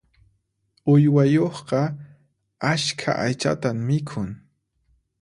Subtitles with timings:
[0.93, 1.81] Uywayuqqa
[2.71, 4.29] askha aychatan mikhun.